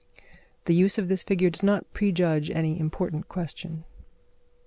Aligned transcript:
The 0.65 0.73
use 0.73 0.97
of 0.97 1.09
this 1.09 1.21
figure 1.21 1.51
does 1.51 1.61
not 1.61 1.93
prejudge 1.93 2.49
any 2.49 2.79
important 2.79 3.29
question. 3.29 3.83